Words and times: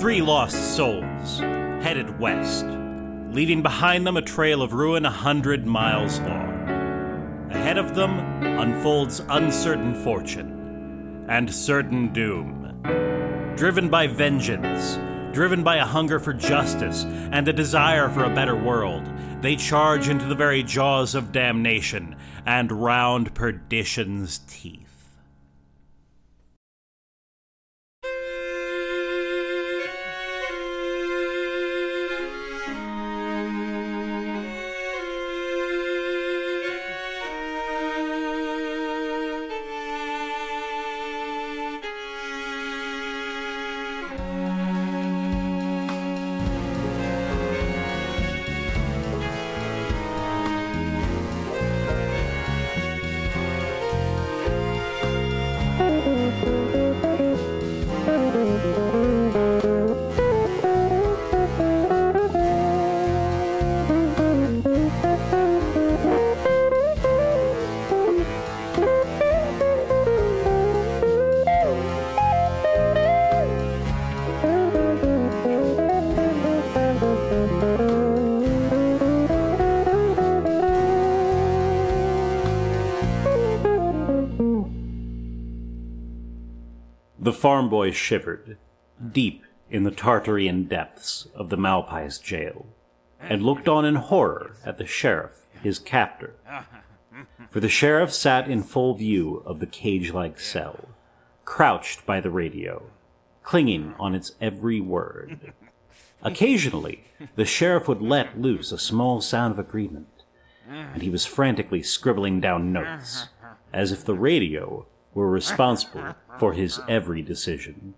Three 0.00 0.22
lost 0.22 0.76
souls 0.76 1.40
headed 1.84 2.18
west, 2.18 2.64
leaving 3.32 3.60
behind 3.60 4.06
them 4.06 4.16
a 4.16 4.22
trail 4.22 4.62
of 4.62 4.72
ruin 4.72 5.04
a 5.04 5.10
hundred 5.10 5.66
miles 5.66 6.18
long. 6.20 7.50
Ahead 7.50 7.76
of 7.76 7.94
them 7.94 8.18
unfolds 8.42 9.20
uncertain 9.28 9.94
fortune 9.94 11.26
and 11.28 11.54
certain 11.54 12.14
doom. 12.14 12.80
Driven 13.56 13.90
by 13.90 14.06
vengeance, 14.06 14.98
driven 15.34 15.62
by 15.62 15.76
a 15.76 15.84
hunger 15.84 16.18
for 16.18 16.32
justice 16.32 17.04
and 17.04 17.46
a 17.46 17.52
desire 17.52 18.08
for 18.08 18.24
a 18.24 18.34
better 18.34 18.56
world, 18.56 19.06
they 19.42 19.54
charge 19.54 20.08
into 20.08 20.24
the 20.24 20.34
very 20.34 20.62
jaws 20.62 21.14
of 21.14 21.30
damnation 21.30 22.16
and 22.46 22.72
round 22.72 23.34
perdition's 23.34 24.38
teeth. 24.48 24.89
The 87.30 87.36
farm 87.36 87.68
boy 87.68 87.92
shivered, 87.92 88.58
deep 89.12 89.44
in 89.70 89.84
the 89.84 89.92
Tartarian 89.92 90.68
depths 90.68 91.28
of 91.32 91.48
the 91.48 91.56
Malpais 91.56 92.20
jail, 92.20 92.66
and 93.20 93.44
looked 93.44 93.68
on 93.68 93.84
in 93.84 93.94
horror 93.94 94.56
at 94.66 94.78
the 94.78 94.84
sheriff, 94.84 95.46
his 95.62 95.78
captor. 95.78 96.34
For 97.48 97.60
the 97.60 97.68
sheriff 97.68 98.12
sat 98.12 98.50
in 98.50 98.64
full 98.64 98.94
view 98.94 99.44
of 99.46 99.60
the 99.60 99.68
cage 99.68 100.12
like 100.12 100.40
cell, 100.40 100.88
crouched 101.44 102.04
by 102.04 102.20
the 102.20 102.30
radio, 102.30 102.82
clinging 103.44 103.94
on 104.00 104.16
its 104.16 104.32
every 104.40 104.80
word. 104.80 105.52
Occasionally, 106.22 107.04
the 107.36 107.44
sheriff 107.44 107.86
would 107.86 108.02
let 108.02 108.40
loose 108.40 108.72
a 108.72 108.76
small 108.76 109.20
sound 109.20 109.52
of 109.52 109.60
agreement, 109.60 110.24
and 110.68 111.00
he 111.00 111.10
was 111.10 111.26
frantically 111.26 111.84
scribbling 111.84 112.40
down 112.40 112.72
notes, 112.72 113.28
as 113.72 113.92
if 113.92 114.04
the 114.04 114.14
radio 114.14 114.88
were 115.14 115.30
responsible 115.30 116.14
for 116.38 116.52
his 116.52 116.80
every 116.88 117.22
decision. 117.22 117.94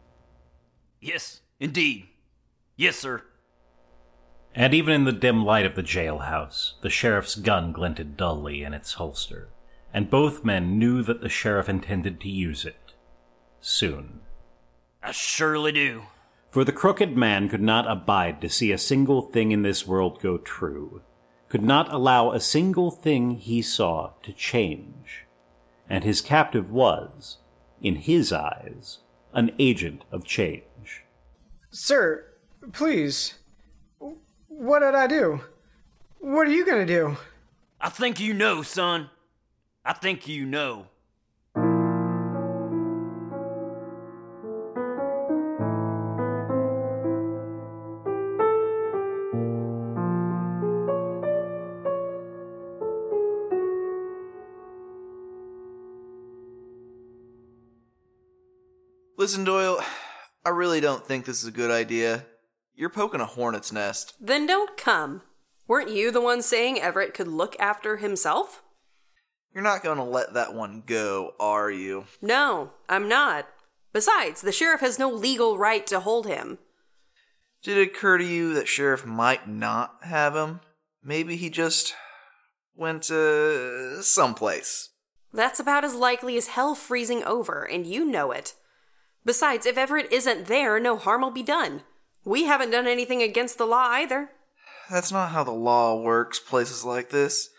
Yes, 1.00 1.40
indeed. 1.60 2.08
Yes, 2.76 2.96
sir. 2.96 3.22
And 4.54 4.74
even 4.74 4.92
in 4.94 5.04
the 5.04 5.12
dim 5.12 5.44
light 5.44 5.64
of 5.64 5.74
the 5.74 5.82
jailhouse, 5.82 6.74
the 6.82 6.90
sheriff's 6.90 7.34
gun 7.34 7.72
glinted 7.72 8.16
dully 8.16 8.62
in 8.62 8.74
its 8.74 8.94
holster, 8.94 9.48
and 9.94 10.10
both 10.10 10.44
men 10.44 10.78
knew 10.78 11.02
that 11.02 11.20
the 11.20 11.28
sheriff 11.28 11.68
intended 11.68 12.20
to 12.20 12.28
use 12.28 12.64
it. 12.64 12.94
Soon. 13.60 14.20
I 15.02 15.12
surely 15.12 15.72
do. 15.72 16.02
For 16.50 16.64
the 16.64 16.72
crooked 16.72 17.16
man 17.16 17.48
could 17.48 17.62
not 17.62 17.90
abide 17.90 18.42
to 18.42 18.50
see 18.50 18.72
a 18.72 18.78
single 18.78 19.22
thing 19.22 19.52
in 19.52 19.62
this 19.62 19.86
world 19.86 20.20
go 20.20 20.36
true, 20.36 21.00
could 21.48 21.62
not 21.62 21.92
allow 21.92 22.30
a 22.30 22.40
single 22.40 22.90
thing 22.90 23.32
he 23.32 23.62
saw 23.62 24.12
to 24.22 24.32
change. 24.32 25.21
And 25.92 26.04
his 26.04 26.22
captive 26.22 26.70
was, 26.70 27.36
in 27.82 27.96
his 27.96 28.32
eyes, 28.32 29.00
an 29.34 29.52
agent 29.58 30.04
of 30.10 30.24
change. 30.24 31.04
Sir, 31.70 32.32
please. 32.72 33.34
What 34.48 34.78
did 34.78 34.94
I 34.94 35.06
do? 35.06 35.42
What 36.18 36.48
are 36.48 36.50
you 36.50 36.64
gonna 36.64 36.86
do? 36.86 37.18
I 37.78 37.90
think 37.90 38.20
you 38.20 38.32
know, 38.32 38.62
son. 38.62 39.10
I 39.84 39.92
think 39.92 40.26
you 40.26 40.46
know. 40.46 40.86
Listen, 59.22 59.44
Doyle, 59.44 59.80
I 60.44 60.48
really 60.48 60.80
don't 60.80 61.06
think 61.06 61.26
this 61.26 61.42
is 61.42 61.48
a 61.48 61.52
good 61.52 61.70
idea. 61.70 62.26
You're 62.74 62.90
poking 62.90 63.20
a 63.20 63.24
hornet's 63.24 63.70
nest. 63.70 64.14
Then 64.20 64.48
don't 64.48 64.76
come. 64.76 65.22
Weren't 65.68 65.90
you 65.90 66.10
the 66.10 66.20
one 66.20 66.42
saying 66.42 66.80
Everett 66.80 67.14
could 67.14 67.28
look 67.28 67.54
after 67.60 67.98
himself? 67.98 68.64
You're 69.54 69.62
not 69.62 69.84
going 69.84 69.98
to 69.98 70.02
let 70.02 70.34
that 70.34 70.54
one 70.54 70.82
go, 70.84 71.34
are 71.38 71.70
you? 71.70 72.06
No, 72.20 72.72
I'm 72.88 73.08
not. 73.08 73.46
Besides, 73.92 74.40
the 74.40 74.50
sheriff 74.50 74.80
has 74.80 74.98
no 74.98 75.08
legal 75.08 75.56
right 75.56 75.86
to 75.86 76.00
hold 76.00 76.26
him. 76.26 76.58
Did 77.62 77.78
it 77.78 77.90
occur 77.90 78.18
to 78.18 78.24
you 78.24 78.54
that 78.54 78.66
Sheriff 78.66 79.06
might 79.06 79.48
not 79.48 79.98
have 80.02 80.34
him? 80.34 80.58
Maybe 81.00 81.36
he 81.36 81.48
just 81.48 81.94
went 82.74 83.04
to 83.04 84.02
someplace. 84.02 84.88
That's 85.32 85.60
about 85.60 85.84
as 85.84 85.94
likely 85.94 86.36
as 86.36 86.48
hell 86.48 86.74
freezing 86.74 87.22
over, 87.22 87.62
and 87.62 87.86
you 87.86 88.04
know 88.04 88.32
it. 88.32 88.54
Besides, 89.24 89.66
if 89.66 89.78
Everett 89.78 90.12
isn't 90.12 90.46
there, 90.46 90.80
no 90.80 90.96
harm 90.96 91.22
will 91.22 91.30
be 91.30 91.44
done. 91.44 91.82
We 92.24 92.44
haven't 92.44 92.70
done 92.70 92.86
anything 92.86 93.22
against 93.22 93.58
the 93.58 93.66
law 93.66 93.88
either. 93.90 94.30
That's 94.90 95.12
not 95.12 95.30
how 95.30 95.44
the 95.44 95.52
law 95.52 96.00
works, 96.00 96.38
places 96.40 96.84
like 96.84 97.10
this. 97.10 97.50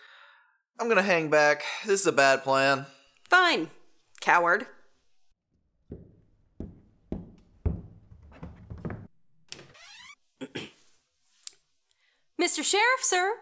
I'm 0.80 0.88
gonna 0.90 1.02
hang 1.02 1.30
back. 1.30 1.64
This 1.86 2.02
is 2.02 2.08
a 2.08 2.12
bad 2.12 2.44
plan. 2.44 2.86
Fine, 3.30 3.70
coward. 4.20 4.68
Mr. 12.42 12.64
Sheriff, 12.64 13.02
sir? 13.02 13.34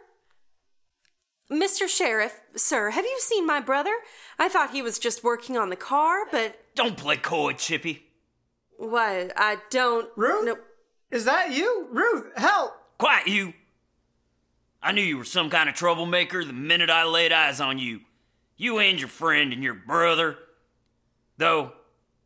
Mr. 1.52 1.88
Sheriff, 1.88 2.40
sir, 2.56 2.92
have 2.92 3.06
you 3.06 3.18
seen 3.20 3.48
my 3.48 3.60
brother? 3.60 3.94
I 4.40 4.48
thought 4.48 4.72
he 4.72 4.82
was 4.82 4.98
just 5.00 5.24
working 5.24 5.58
on 5.58 5.70
the 5.70 5.76
car, 5.76 6.26
but. 6.32 6.56
Don't 6.76 6.96
play 6.96 7.18
coy, 7.18 7.54
Chippy. 7.54 8.11
What? 8.82 9.32
I 9.38 9.58
don't. 9.70 10.10
Ruth? 10.16 10.44
No. 10.44 10.58
Is 11.12 11.26
that 11.26 11.52
you? 11.52 11.88
Ruth, 11.92 12.32
help! 12.36 12.74
Quiet, 12.98 13.28
you. 13.28 13.54
I 14.82 14.92
knew 14.92 15.04
you 15.04 15.20
were 15.20 15.24
some 15.24 15.52
kind 15.52 15.70
of 15.70 15.76
troublemaker 15.76 16.44
the 16.44 16.52
minute 16.52 16.90
I 16.90 17.04
laid 17.04 17.32
eyes 17.32 17.62
on 17.62 17.78
you. 17.78 18.00
You 18.58 18.80
and 18.80 19.00
your 19.00 19.08
friend 19.08 19.54
and 19.54 19.64
your 19.64 19.76
brother. 19.76 20.36
Though, 21.38 21.74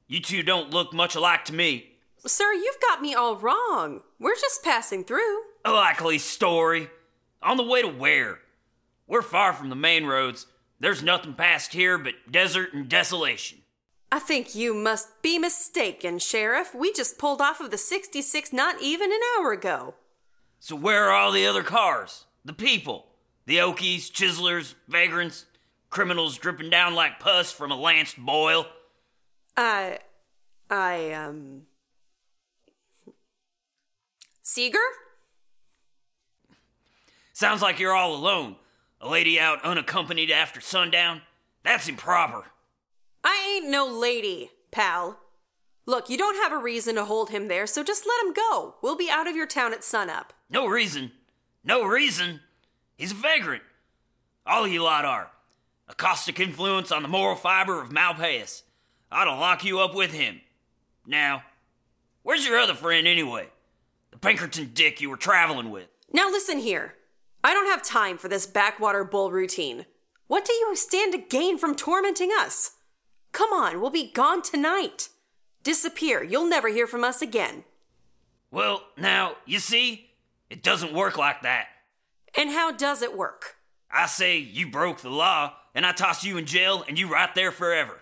you 0.07 0.21
two 0.21 0.43
don't 0.43 0.69
look 0.69 0.93
much 0.93 1.15
alike 1.15 1.43
to 1.45 1.53
me. 1.53 1.97
Sir, 2.25 2.53
you've 2.53 2.79
got 2.79 3.01
me 3.01 3.13
all 3.13 3.35
wrong. 3.35 4.03
We're 4.17 4.35
just 4.35 4.63
passing 4.63 5.03
through. 5.03 5.41
A 5.65 5.73
likely 5.73 6.19
story. 6.19 6.89
On 7.43 7.57
the 7.57 7.63
way 7.63 7.81
to 7.81 7.89
where? 7.89 8.39
We're 9.07 9.21
far 9.21 9.51
from 9.51 9.67
the 9.67 9.75
main 9.75 10.05
roads. 10.05 10.47
There's 10.79 11.03
nothing 11.03 11.33
past 11.33 11.73
here 11.73 11.97
but 11.97 12.31
desert 12.31 12.73
and 12.73 12.87
desolation. 12.87 13.59
I 14.15 14.19
think 14.19 14.55
you 14.55 14.73
must 14.73 15.21
be 15.21 15.37
mistaken, 15.37 16.19
Sheriff. 16.19 16.73
We 16.73 16.93
just 16.93 17.17
pulled 17.17 17.41
off 17.41 17.59
of 17.59 17.69
the 17.69 17.77
66 17.77 18.53
not 18.53 18.81
even 18.81 19.11
an 19.11 19.19
hour 19.37 19.51
ago. 19.51 19.95
So 20.57 20.73
where 20.73 21.09
are 21.09 21.11
all 21.11 21.33
the 21.33 21.45
other 21.45 21.63
cars? 21.63 22.23
The 22.45 22.53
people? 22.53 23.07
The 23.45 23.57
Okies, 23.57 24.09
chiselers, 24.09 24.75
vagrants, 24.87 25.47
criminals 25.89 26.37
dripping 26.37 26.69
down 26.69 26.95
like 26.95 27.19
pus 27.19 27.51
from 27.51 27.73
a 27.73 27.75
lanced 27.75 28.17
boil? 28.17 28.67
I. 29.57 29.99
I, 30.69 31.11
um. 31.11 31.63
Seeger? 34.41 34.79
Sounds 37.33 37.61
like 37.61 37.79
you're 37.79 37.93
all 37.93 38.15
alone. 38.15 38.55
A 39.01 39.09
lady 39.09 39.41
out 39.41 39.61
unaccompanied 39.65 40.31
after 40.31 40.61
sundown? 40.61 41.21
That's 41.65 41.89
improper. 41.89 42.45
I 43.25 43.55
ain't 43.55 43.71
no 43.71 43.87
lady, 43.87 44.51
pal. 44.69 45.19
Look, 45.87 46.09
you 46.09 46.17
don't 46.17 46.41
have 46.43 46.51
a 46.51 46.61
reason 46.61 46.93
to 46.93 47.05
hold 47.05 47.31
him 47.31 47.47
there, 47.47 47.65
so 47.65 47.83
just 47.83 48.05
let 48.05 48.23
him 48.23 48.33
go. 48.33 48.75
We'll 48.83 48.95
be 48.95 49.09
out 49.09 49.27
of 49.27 49.35
your 49.35 49.47
town 49.47 49.73
at 49.73 49.83
sunup. 49.83 50.31
No 50.47 50.67
reason. 50.67 51.11
No 51.63 51.83
reason. 51.83 52.41
He's 52.95 53.11
a 53.11 53.15
vagrant. 53.15 53.63
All 54.45 54.67
you 54.67 54.83
lot 54.83 55.05
are. 55.05 55.31
A 55.87 55.95
caustic 55.95 56.39
influence 56.39 56.91
on 56.91 57.01
the 57.01 57.07
moral 57.07 57.35
fiber 57.35 57.81
of 57.81 57.89
Malpais. 57.89 58.61
I'd 59.11 59.27
lock 59.27 59.65
you 59.65 59.79
up 59.79 59.95
with 59.95 60.13
him. 60.13 60.41
Now, 61.07 61.43
where's 62.21 62.45
your 62.45 62.59
other 62.59 62.75
friend 62.75 63.07
anyway? 63.07 63.47
The 64.11 64.17
Pinkerton 64.17 64.69
dick 64.75 65.01
you 65.01 65.09
were 65.09 65.17
traveling 65.17 65.71
with. 65.71 65.87
Now 66.13 66.29
listen 66.29 66.59
here. 66.59 66.93
I 67.43 67.53
don't 67.53 67.67
have 67.67 67.83
time 67.83 68.19
for 68.19 68.27
this 68.27 68.45
backwater 68.45 69.03
bull 69.03 69.31
routine. 69.31 69.87
What 70.27 70.45
do 70.45 70.53
you 70.53 70.75
stand 70.75 71.13
to 71.13 71.19
gain 71.19 71.57
from 71.57 71.75
tormenting 71.75 72.29
us? 72.31 72.73
Come 73.35 73.51
on, 73.51 73.81
we'll 73.81 73.89
be 73.89 74.09
gone 74.09 74.41
tonight. 74.41 75.09
Disappear. 75.61 76.23
You'll 76.23 76.47
never 76.47 76.69
hear 76.69 76.87
from 76.87 77.03
us 77.03 77.21
again. 77.21 77.65
Well, 78.49 78.81
now, 78.97 79.35
you 79.45 79.59
see, 79.59 80.11
it 80.49 80.63
doesn't 80.63 80.93
work 80.93 81.17
like 81.17 81.41
that. 81.41 81.67
And 82.33 82.51
how 82.51 82.71
does 82.71 83.01
it 83.01 83.17
work? 83.17 83.57
I 83.91 84.05
say 84.05 84.37
you 84.37 84.71
broke 84.71 85.01
the 85.01 85.09
law, 85.09 85.51
and 85.73 85.85
I 85.85 85.91
toss 85.91 86.23
you 86.23 86.37
in 86.37 86.45
jail, 86.45 86.85
and 86.87 86.97
you 86.97 87.11
right 87.11 87.35
there 87.35 87.51
forever. 87.51 87.99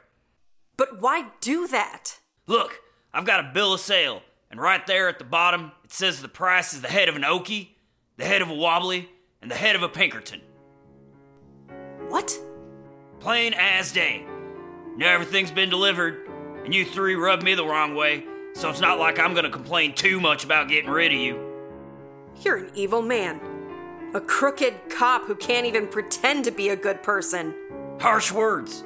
But 0.77 1.01
why 1.01 1.29
do 1.41 1.65
that? 1.65 2.19
Look, 2.45 2.79
I've 3.11 3.25
got 3.25 3.43
a 3.43 3.51
bill 3.55 3.73
of 3.73 3.79
sale, 3.79 4.21
and 4.51 4.61
right 4.61 4.85
there 4.85 5.09
at 5.09 5.17
the 5.17 5.25
bottom, 5.25 5.71
it 5.83 5.91
says 5.91 6.21
the 6.21 6.27
price 6.27 6.75
is 6.75 6.81
the 6.81 6.89
head 6.89 7.09
of 7.09 7.15
an 7.15 7.23
Okie, 7.23 7.69
the 8.17 8.25
head 8.25 8.43
of 8.43 8.51
a 8.51 8.55
Wobbly, 8.55 9.09
and 9.41 9.49
the 9.49 9.55
head 9.55 9.75
of 9.75 9.81
a 9.81 9.89
Pinkerton. 9.89 10.41
What? 12.09 12.39
Plain 13.19 13.55
as 13.57 13.91
day. 13.91 14.27
Now 14.95 15.11
everything's 15.11 15.51
been 15.51 15.69
delivered, 15.69 16.29
and 16.63 16.73
you 16.73 16.85
three 16.85 17.15
rubbed 17.15 17.43
me 17.43 17.55
the 17.55 17.65
wrong 17.65 17.95
way, 17.95 18.25
so 18.53 18.69
it's 18.69 18.79
not 18.79 18.99
like 18.99 19.19
I'm 19.19 19.33
gonna 19.33 19.49
complain 19.49 19.95
too 19.95 20.19
much 20.19 20.43
about 20.43 20.69
getting 20.69 20.89
rid 20.89 21.11
of 21.11 21.17
you. 21.17 21.39
You're 22.41 22.57
an 22.57 22.71
evil 22.75 23.01
man. 23.01 23.41
A 24.13 24.21
crooked 24.21 24.75
cop 24.89 25.25
who 25.25 25.35
can't 25.35 25.65
even 25.65 25.87
pretend 25.87 26.45
to 26.45 26.51
be 26.51 26.69
a 26.69 26.75
good 26.75 27.01
person. 27.01 27.55
Harsh 27.99 28.31
words. 28.31 28.83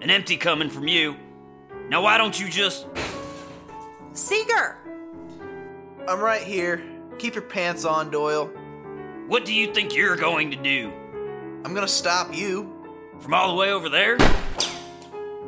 An 0.00 0.10
empty 0.10 0.36
coming 0.36 0.70
from 0.70 0.86
you. 0.86 1.16
Now 1.88 2.02
why 2.02 2.16
don't 2.16 2.38
you 2.38 2.48
just. 2.48 2.86
Seeger! 4.12 4.76
I'm 6.08 6.20
right 6.20 6.42
here. 6.42 6.84
Keep 7.18 7.34
your 7.34 7.42
pants 7.42 7.84
on, 7.84 8.10
Doyle. 8.10 8.46
What 9.26 9.44
do 9.44 9.52
you 9.52 9.74
think 9.74 9.94
you're 9.94 10.16
going 10.16 10.52
to 10.52 10.56
do? 10.56 10.92
I'm 11.64 11.74
gonna 11.74 11.88
stop 11.88 12.34
you. 12.34 12.72
From 13.18 13.34
all 13.34 13.48
the 13.48 13.54
way 13.54 13.72
over 13.72 13.88
there? 13.88 14.16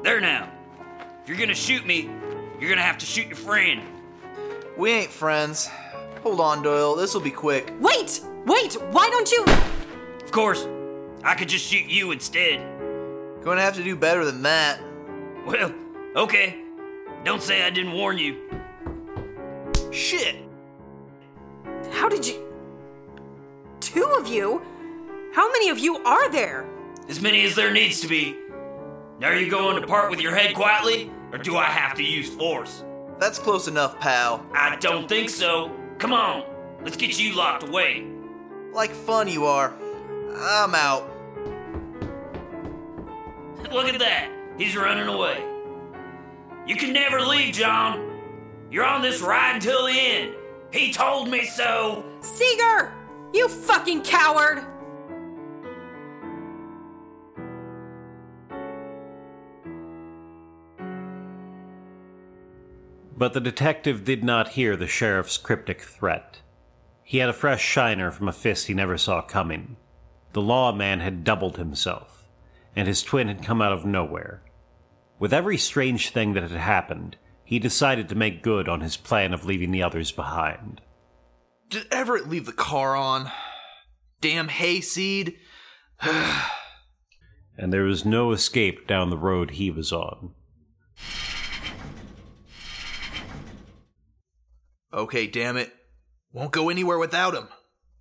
There 0.02 0.20
now. 0.20 0.50
If 1.22 1.28
you're 1.28 1.38
gonna 1.38 1.54
shoot 1.54 1.87
me, 1.87 2.10
you're 2.58 2.69
gonna 2.69 2.82
have 2.82 2.99
to 2.99 3.06
shoot 3.06 3.28
your 3.28 3.37
friend. 3.37 3.81
We 4.76 4.90
ain't 4.90 5.10
friends. 5.10 5.69
Hold 6.22 6.40
on, 6.40 6.62
Doyle. 6.62 6.96
This'll 6.96 7.20
be 7.20 7.31
quick. 7.31 7.72
Wait! 7.81 8.20
Wait! 8.44 8.75
Why 8.90 9.08
don't 9.10 9.31
you. 9.31 9.44
Of 10.25 10.32
course, 10.32 10.66
I 11.22 11.34
could 11.34 11.49
just 11.49 11.64
shoot 11.64 11.87
you 11.87 12.10
instead. 12.10 12.60
Gonna 13.44 13.60
have 13.60 13.76
to 13.76 13.84
do 13.84 13.94
better 13.94 14.25
than 14.25 14.43
that. 14.43 14.81
Well, 15.46 15.72
okay. 16.16 16.58
Don't 17.25 17.43
say 17.43 17.62
I 17.62 17.70
didn't 17.70 17.93
warn 17.93 18.19
you. 18.19 18.37
Shit! 19.93 20.37
How 21.93 22.08
did 22.08 22.26
you. 22.26 22.43
Two 23.78 24.05
of 24.19 24.26
you? 24.26 24.62
How 25.32 25.50
many 25.52 25.69
of 25.69 25.78
you 25.78 25.98
are 25.98 26.28
there? 26.31 26.66
As 27.08 27.20
many 27.20 27.44
as 27.44 27.55
there 27.55 27.72
needs 27.72 28.00
to 28.00 28.08
be. 28.08 28.37
Now 29.22 29.28
are 29.28 29.36
you 29.36 29.48
going 29.48 29.80
to 29.80 29.86
part 29.86 30.10
with 30.10 30.20
your 30.20 30.34
head 30.34 30.52
quietly, 30.52 31.08
or 31.30 31.38
do 31.38 31.56
I 31.56 31.66
have 31.66 31.94
to 31.94 32.02
use 32.02 32.28
force? 32.28 32.82
That's 33.20 33.38
close 33.38 33.69
enough, 33.69 34.00
pal. 34.00 34.44
I 34.52 34.74
don't 34.80 35.08
think 35.08 35.30
so. 35.30 35.70
Come 35.98 36.12
on, 36.12 36.42
let's 36.82 36.96
get 36.96 37.16
you 37.20 37.36
locked 37.36 37.62
away. 37.62 38.04
Like 38.72 38.90
fun 38.90 39.28
you 39.28 39.44
are. 39.44 39.72
I'm 40.34 40.74
out. 40.74 41.08
Look 43.70 43.86
at 43.86 44.00
that. 44.00 44.28
He's 44.58 44.76
running 44.76 45.06
away. 45.06 45.40
You 46.66 46.74
can 46.74 46.92
never 46.92 47.20
leave, 47.20 47.54
John. 47.54 48.20
You're 48.72 48.84
on 48.84 49.02
this 49.02 49.20
ride 49.20 49.54
until 49.54 49.86
the 49.86 49.92
end. 49.92 50.34
He 50.72 50.92
told 50.92 51.30
me 51.30 51.44
so. 51.44 52.04
Seeger! 52.22 52.92
You 53.32 53.46
fucking 53.46 54.02
coward! 54.02 54.66
But 63.22 63.34
the 63.34 63.40
detective 63.40 64.02
did 64.02 64.24
not 64.24 64.48
hear 64.58 64.74
the 64.74 64.88
sheriff's 64.88 65.38
cryptic 65.38 65.82
threat. 65.82 66.40
He 67.04 67.19
had 67.19 67.28
a 67.28 67.32
fresh 67.32 67.62
shiner 67.62 68.10
from 68.10 68.26
a 68.26 68.32
fist 68.32 68.66
he 68.66 68.74
never 68.74 68.98
saw 68.98 69.22
coming. 69.22 69.76
The 70.32 70.42
lawman 70.42 70.98
had 70.98 71.22
doubled 71.22 71.56
himself, 71.56 72.28
and 72.74 72.88
his 72.88 73.00
twin 73.00 73.28
had 73.28 73.44
come 73.44 73.62
out 73.62 73.72
of 73.72 73.84
nowhere. 73.84 74.42
With 75.20 75.32
every 75.32 75.56
strange 75.56 76.10
thing 76.10 76.32
that 76.32 76.42
had 76.42 76.50
happened, 76.50 77.16
he 77.44 77.60
decided 77.60 78.08
to 78.08 78.16
make 78.16 78.42
good 78.42 78.69
on 78.69 78.80
his 78.80 78.96
plan 78.96 79.32
of 79.32 79.46
leaving 79.46 79.70
the 79.70 79.84
others 79.84 80.10
behind. 80.10 80.80
Did 81.69 81.86
Everett 81.92 82.28
leave 82.28 82.46
the 82.46 82.52
car 82.52 82.96
on? 82.96 83.30
Damn 84.20 84.48
hayseed. 84.48 85.38
And 87.56 87.72
there 87.72 87.84
was 87.84 88.04
no 88.04 88.32
escape 88.32 88.88
down 88.88 89.10
the 89.10 89.16
road 89.16 89.52
he 89.52 89.70
was 89.70 89.92
on. 89.92 90.34
Okay, 94.92 95.26
damn 95.26 95.56
it. 95.56 95.72
Won't 96.32 96.52
go 96.52 96.68
anywhere 96.68 96.98
without 96.98 97.34
him. 97.34 97.48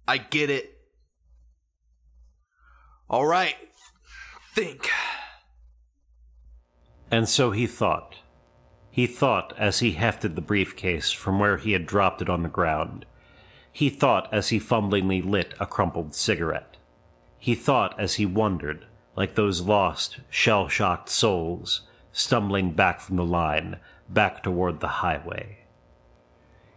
I 0.07 0.17
get 0.17 0.49
it. 0.49 0.77
All 3.09 3.25
right. 3.25 3.55
Think. 4.53 4.89
And 7.09 7.27
so 7.27 7.51
he 7.51 7.67
thought. 7.67 8.17
He 8.89 9.07
thought 9.07 9.53
as 9.57 9.79
he 9.79 9.91
hefted 9.91 10.35
the 10.35 10.41
briefcase 10.41 11.11
from 11.11 11.39
where 11.39 11.57
he 11.57 11.71
had 11.71 11.85
dropped 11.85 12.21
it 12.21 12.29
on 12.29 12.43
the 12.43 12.49
ground. 12.49 13.05
He 13.71 13.89
thought 13.89 14.33
as 14.33 14.49
he 14.49 14.59
fumblingly 14.59 15.21
lit 15.21 15.53
a 15.59 15.65
crumpled 15.65 16.13
cigarette. 16.13 16.75
He 17.39 17.55
thought 17.55 17.97
as 17.97 18.15
he 18.15 18.25
wondered, 18.25 18.85
like 19.15 19.35
those 19.35 19.61
lost, 19.61 20.19
shell 20.29 20.67
shocked 20.67 21.09
souls, 21.09 21.81
stumbling 22.11 22.71
back 22.71 22.99
from 22.99 23.15
the 23.15 23.25
line, 23.25 23.79
back 24.09 24.44
toward 24.44 24.79
the 24.81 24.87
highway. 24.87 25.60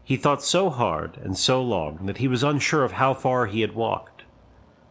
He 0.04 0.16
thought 0.16 0.42
so 0.42 0.68
hard 0.68 1.16
and 1.16 1.37
so 1.37 1.62
long 1.62 2.04
that 2.04 2.18
he 2.18 2.28
was 2.28 2.42
unsure 2.42 2.84
of 2.84 2.92
how 2.92 3.14
far 3.14 3.46
he 3.46 3.62
had 3.62 3.75
walked, 3.75 4.25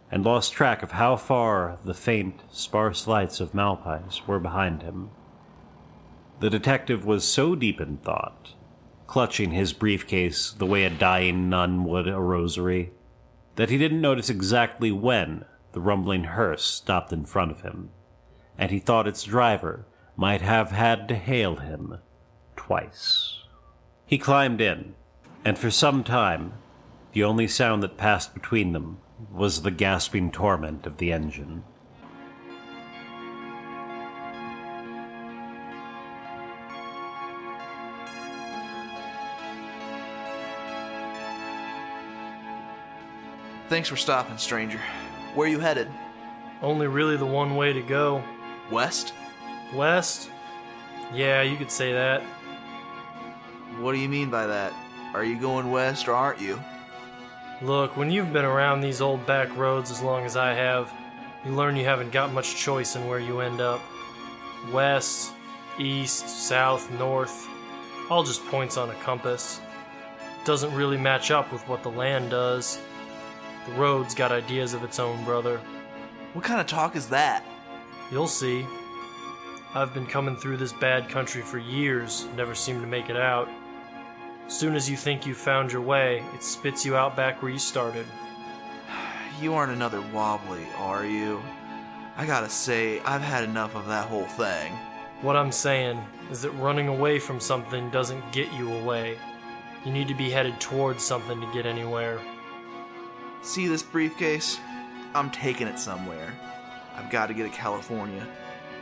and 0.09 0.25
lost 0.25 0.53
track 0.53 0.81
of 0.81 0.93
how 0.93 1.15
far 1.15 1.77
the 1.85 1.93
faint, 1.93 2.41
sparse 2.49 3.07
lights 3.07 3.39
of 3.39 3.53
Malpais 3.53 4.25
were 4.25 4.39
behind 4.39 4.81
him. 4.81 5.11
The 6.39 6.49
detective 6.49 7.05
was 7.05 7.23
so 7.23 7.53
deep 7.53 7.79
in 7.79 7.97
thought, 7.97 8.55
clutching 9.05 9.51
his 9.51 9.71
briefcase 9.71 10.51
the 10.51 10.65
way 10.65 10.83
a 10.83 10.89
dying 10.89 11.47
nun 11.47 11.83
would 11.83 12.07
a 12.07 12.19
rosary, 12.19 12.91
that 13.55 13.69
he 13.69 13.77
didn't 13.77 14.01
notice 14.01 14.31
exactly 14.31 14.91
when 14.91 15.45
the 15.73 15.79
rumbling 15.79 16.23
hearse 16.23 16.65
stopped 16.65 17.13
in 17.13 17.25
front 17.25 17.51
of 17.51 17.61
him, 17.61 17.91
and 18.57 18.71
he 18.71 18.79
thought 18.79 19.07
its 19.07 19.23
driver 19.23 19.85
might 20.15 20.41
have 20.41 20.71
had 20.71 21.07
to 21.07 21.15
hail 21.15 21.57
him 21.57 21.99
twice. 22.55 23.43
He 24.05 24.17
climbed 24.17 24.59
in, 24.59 24.95
and 25.45 25.57
for 25.57 25.69
some 25.69 26.03
time 26.03 26.53
the 27.13 27.23
only 27.23 27.47
sound 27.47 27.83
that 27.83 27.97
passed 27.97 28.33
between 28.33 28.73
them 28.73 28.97
was 29.31 29.61
the 29.61 29.71
gasping 29.71 30.31
torment 30.31 30.85
of 30.87 30.97
the 30.97 31.11
engine. 31.11 31.63
Thanks 43.69 43.89
for 43.89 43.95
stopping, 43.95 44.37
stranger. 44.37 44.79
Where 45.35 45.47
you 45.47 45.59
headed? 45.59 45.87
Only 46.61 46.87
really 46.87 47.17
the 47.17 47.25
one 47.25 47.55
way 47.55 47.73
to 47.73 47.81
go. 47.81 48.23
West? 48.71 49.13
West? 49.73 50.29
Yeah, 51.13 51.41
you 51.41 51.57
could 51.57 51.71
say 51.71 51.93
that. 51.93 52.21
What 53.79 53.93
do 53.93 53.97
you 53.97 54.09
mean 54.09 54.29
by 54.29 54.47
that? 54.47 54.73
Are 55.13 55.23
you 55.23 55.39
going 55.39 55.69
west 55.69 56.07
or 56.07 56.13
aren't 56.13 56.41
you? 56.41 56.59
Look, 57.61 57.95
when 57.95 58.09
you've 58.09 58.33
been 58.33 58.45
around 58.45 58.81
these 58.81 58.99
old 58.99 59.25
back 59.25 59.55
roads 59.55 59.91
as 59.91 60.01
long 60.01 60.25
as 60.25 60.35
I 60.35 60.53
have, 60.53 60.91
you 61.45 61.51
learn 61.51 61.75
you 61.75 61.85
haven't 61.85 62.11
got 62.11 62.33
much 62.33 62.55
choice 62.55 62.95
in 62.95 63.07
where 63.07 63.19
you 63.19 63.39
end 63.39 63.61
up. 63.61 63.81
West, 64.71 65.33
east, 65.77 66.27
south, 66.27 66.89
north, 66.91 67.47
all 68.09 68.23
just 68.23 68.45
points 68.47 68.75
on 68.75 68.89
a 68.89 68.95
compass. 68.95 69.61
Doesn't 70.45 70.73
really 70.73 70.97
match 70.97 71.31
up 71.31 71.51
with 71.51 71.67
what 71.69 71.83
the 71.83 71.91
land 71.91 72.31
does. 72.31 72.79
The 73.67 73.73
road's 73.73 74.15
got 74.15 74.31
ideas 74.31 74.73
of 74.73 74.83
its 74.83 74.99
own, 74.99 75.23
brother. 75.23 75.61
What 76.33 76.43
kind 76.43 76.59
of 76.59 76.67
talk 76.67 76.95
is 76.95 77.07
that? 77.09 77.45
You'll 78.11 78.27
see. 78.27 78.65
I've 79.75 79.93
been 79.93 80.05
coming 80.05 80.35
through 80.35 80.57
this 80.57 80.73
bad 80.73 81.07
country 81.07 81.41
for 81.41 81.59
years, 81.59 82.27
never 82.35 82.55
seem 82.55 82.81
to 82.81 82.87
make 82.87 83.09
it 83.09 83.15
out. 83.15 83.47
Soon 84.47 84.75
as 84.75 84.89
you 84.89 84.97
think 84.97 85.25
you've 85.25 85.37
found 85.37 85.71
your 85.71 85.81
way, 85.81 86.23
it 86.33 86.43
spits 86.43 86.85
you 86.85 86.95
out 86.95 87.15
back 87.15 87.41
where 87.41 87.51
you 87.51 87.59
started. 87.59 88.05
You 89.41 89.55
aren't 89.55 89.73
another 89.73 89.99
wobbly, 90.13 90.65
are 90.77 91.05
you? 91.05 91.41
I 92.15 92.25
gotta 92.27 92.49
say, 92.49 92.99
I've 92.99 93.21
had 93.21 93.43
enough 93.43 93.75
of 93.75 93.87
that 93.87 94.07
whole 94.07 94.25
thing. 94.25 94.71
What 95.21 95.35
I'm 95.35 95.51
saying 95.51 95.99
is 96.29 96.43
that 96.43 96.51
running 96.51 96.87
away 96.87 97.17
from 97.17 97.39
something 97.39 97.89
doesn't 97.89 98.31
get 98.31 98.53
you 98.53 98.71
away. 98.71 99.17
You 99.83 99.91
need 99.91 100.07
to 100.09 100.13
be 100.13 100.29
headed 100.29 100.59
towards 100.59 101.03
something 101.03 101.41
to 101.41 101.51
get 101.51 101.65
anywhere. 101.65 102.19
See 103.41 103.67
this 103.67 103.83
briefcase? 103.83 104.59
I'm 105.15 105.31
taking 105.31 105.67
it 105.67 105.79
somewhere. 105.79 106.33
I've 106.95 107.09
got 107.09 107.27
to 107.27 107.33
get 107.33 107.43
to 107.43 107.49
California. 107.49 108.27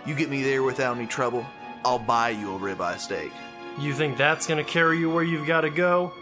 You 0.06 0.16
get 0.16 0.30
me 0.30 0.44
there 0.44 0.64
without 0.64 0.98
any 0.98 1.08
trouble, 1.08 1.46
I'll 1.86 2.00
buy 2.00 2.30
you 2.30 2.56
a 2.56 2.60
ribeye 2.60 3.00
steak. 3.00 3.32
You 3.80 3.94
think 3.94 4.18
that's 4.18 4.48
gonna 4.48 4.64
carry 4.64 5.00
you 5.00 5.10
where 5.10 5.24
you've 5.24 5.48
gotta 5.48 5.70
go? 5.70 6.14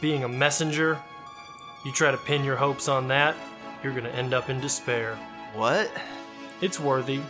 Being 0.00 0.24
a 0.24 0.28
messenger? 0.28 1.00
You 1.84 1.92
try 1.92 2.10
to 2.10 2.16
pin 2.16 2.44
your 2.44 2.56
hopes 2.56 2.88
on 2.88 3.08
that, 3.08 3.36
you're 3.82 3.94
gonna 3.94 4.08
end 4.10 4.34
up 4.34 4.50
in 4.50 4.60
despair. 4.60 5.16
What? 5.54 5.90
It's 6.60 6.80
worthy, 6.80 7.20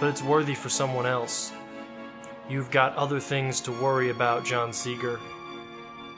but 0.00 0.08
it's 0.08 0.22
worthy 0.22 0.54
for 0.54 0.68
someone 0.68 1.06
else. 1.06 1.52
You've 2.48 2.70
got 2.70 2.94
other 2.96 3.20
things 3.20 3.60
to 3.62 3.72
worry 3.72 4.10
about, 4.10 4.44
John 4.44 4.72
Seeger. 4.72 5.18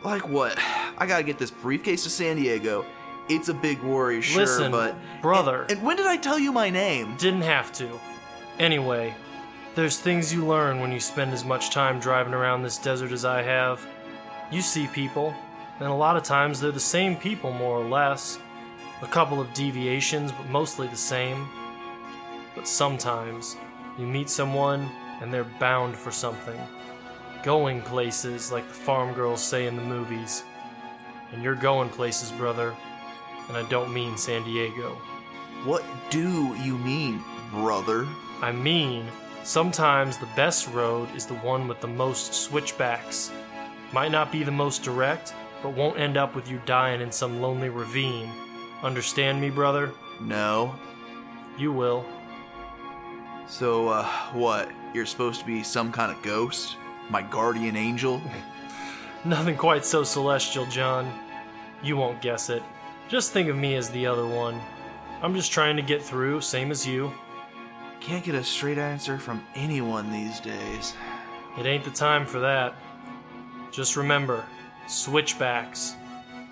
Like 0.02 0.28
what? 0.28 0.58
I 0.98 1.06
gotta 1.06 1.22
get 1.22 1.38
this 1.38 1.50
briefcase 1.50 2.02
to 2.04 2.10
San 2.10 2.36
Diego. 2.36 2.84
It's 3.28 3.48
a 3.48 3.54
big 3.54 3.82
worry, 3.82 4.20
sure, 4.20 4.42
Listen, 4.42 4.70
but. 4.72 4.96
brother. 5.22 5.62
And, 5.62 5.72
and 5.72 5.82
when 5.82 5.96
did 5.96 6.06
I 6.06 6.16
tell 6.16 6.38
you 6.38 6.52
my 6.52 6.68
name? 6.70 7.16
Didn't 7.16 7.42
have 7.42 7.72
to. 7.74 7.88
Anyway, 8.58 9.14
there's 9.74 9.98
things 9.98 10.32
you 10.32 10.46
learn 10.46 10.80
when 10.80 10.92
you 10.92 11.00
spend 11.00 11.32
as 11.32 11.44
much 11.44 11.70
time 11.70 11.98
driving 11.98 12.34
around 12.34 12.62
this 12.62 12.78
desert 12.78 13.12
as 13.12 13.24
I 13.24 13.42
have. 13.42 13.84
You 14.50 14.60
see 14.60 14.86
people, 14.86 15.34
and 15.80 15.88
a 15.88 15.94
lot 15.94 16.16
of 16.16 16.22
times 16.22 16.60
they're 16.60 16.70
the 16.70 16.80
same 16.80 17.16
people, 17.16 17.52
more 17.52 17.78
or 17.78 17.88
less. 17.88 18.38
A 19.02 19.06
couple 19.06 19.40
of 19.40 19.52
deviations, 19.52 20.32
but 20.32 20.48
mostly 20.48 20.86
the 20.86 20.96
same. 20.96 21.48
But 22.54 22.68
sometimes 22.68 23.56
you 23.98 24.06
meet 24.06 24.30
someone 24.30 24.88
and 25.20 25.32
they're 25.32 25.44
bound 25.44 25.96
for 25.96 26.10
something. 26.10 26.60
Going 27.42 27.82
places, 27.82 28.52
like 28.52 28.66
the 28.68 28.74
farm 28.74 29.12
girls 29.12 29.42
say 29.42 29.66
in 29.66 29.76
the 29.76 29.82
movies. 29.82 30.44
And 31.32 31.42
you're 31.42 31.54
going 31.54 31.88
places, 31.88 32.30
brother. 32.32 32.74
And 33.48 33.56
I 33.56 33.68
don't 33.68 33.92
mean 33.92 34.16
San 34.16 34.44
Diego. 34.44 34.96
What 35.64 35.84
do 36.10 36.54
you 36.62 36.78
mean, 36.78 37.22
brother? 37.50 38.06
I 38.40 38.52
mean, 38.52 39.06
sometimes 39.44 40.18
the 40.18 40.28
best 40.34 40.68
road 40.68 41.08
is 41.14 41.26
the 41.26 41.34
one 41.34 41.68
with 41.68 41.80
the 41.80 41.86
most 41.86 42.34
switchbacks. 42.34 43.30
Might 43.92 44.10
not 44.10 44.32
be 44.32 44.42
the 44.42 44.50
most 44.50 44.82
direct, 44.82 45.34
but 45.62 45.74
won't 45.74 45.98
end 45.98 46.16
up 46.16 46.34
with 46.34 46.50
you 46.50 46.60
dying 46.66 47.00
in 47.00 47.12
some 47.12 47.40
lonely 47.40 47.68
ravine. 47.68 48.30
Understand 48.82 49.40
me, 49.40 49.50
brother? 49.50 49.92
No. 50.20 50.74
You 51.56 51.72
will. 51.72 52.04
So, 53.46 53.88
uh, 53.88 54.04
what? 54.32 54.70
You're 54.94 55.06
supposed 55.06 55.40
to 55.40 55.46
be 55.46 55.62
some 55.62 55.92
kind 55.92 56.10
of 56.10 56.22
ghost? 56.22 56.76
My 57.10 57.22
guardian 57.22 57.76
angel? 57.76 58.20
Nothing 59.24 59.56
quite 59.56 59.84
so 59.84 60.02
celestial, 60.02 60.66
John. 60.66 61.10
You 61.82 61.96
won't 61.96 62.20
guess 62.20 62.50
it. 62.50 62.62
Just 63.08 63.32
think 63.32 63.48
of 63.48 63.56
me 63.56 63.74
as 63.74 63.90
the 63.90 64.06
other 64.06 64.26
one. 64.26 64.60
I'm 65.22 65.34
just 65.34 65.52
trying 65.52 65.76
to 65.76 65.82
get 65.82 66.02
through, 66.02 66.40
same 66.40 66.70
as 66.70 66.86
you. 66.86 67.12
Can't 68.04 68.22
get 68.22 68.34
a 68.34 68.44
straight 68.44 68.76
answer 68.76 69.18
from 69.18 69.42
anyone 69.54 70.12
these 70.12 70.38
days. 70.38 70.92
It 71.58 71.64
ain't 71.64 71.84
the 71.84 71.90
time 71.90 72.26
for 72.26 72.38
that. 72.40 72.74
Just 73.72 73.96
remember 73.96 74.44
switchbacks. 74.86 75.94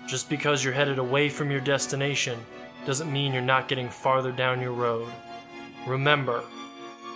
Just 0.07 0.31
because 0.31 0.63
you're 0.63 0.73
headed 0.73 0.97
away 0.97 1.29
from 1.29 1.51
your 1.51 1.59
destination 1.61 2.39
doesn't 2.87 3.13
mean 3.13 3.33
you're 3.33 3.43
not 3.43 3.67
getting 3.67 3.87
farther 3.87 4.31
down 4.31 4.61
your 4.61 4.71
road. 4.71 5.07
Remember, 5.85 6.43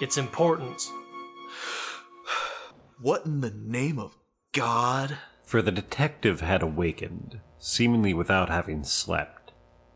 it's 0.02 0.18
important. 0.18 0.88
What 3.00 3.26
in 3.26 3.42
the 3.42 3.52
name 3.52 3.98
of 3.98 4.18
God? 4.54 5.18
For 5.44 5.64
the 5.64 5.72
detective 5.72 6.42
had 6.42 6.62
awakened, 6.62 7.40
seemingly 7.58 8.14
without 8.14 8.50
having 8.50 8.84
slept, 8.84 9.37